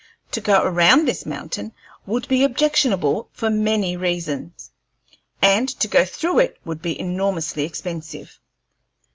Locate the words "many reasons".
3.51-4.71